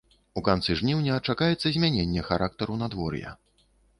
[0.39, 3.37] У канцы жніўня чакаецца змяненне характару надвор'я.